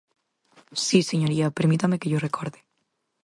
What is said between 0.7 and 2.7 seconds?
Si, señoría, permítame que llo recorde.